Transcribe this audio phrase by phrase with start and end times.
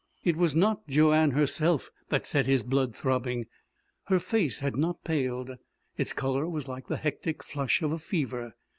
[0.23, 3.45] It was not Joanne herself that set his blood throbbing.
[4.05, 5.51] Her face had not paled.
[5.95, 8.55] Its colour was like the hectic flush of a fever.